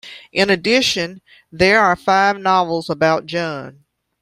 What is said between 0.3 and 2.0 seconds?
In addition, there are